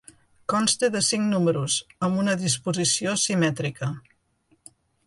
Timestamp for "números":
1.35-1.75